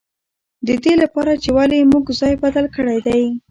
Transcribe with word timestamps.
د 0.67 0.69
دې 0.83 0.93
له 1.01 1.07
پاره 1.13 1.33
چې 1.43 1.49
ولې 1.57 1.89
موږ 1.91 2.05
ځای 2.19 2.33
بدل 2.43 2.65
کړی 2.75 2.99
دی. 3.07 3.21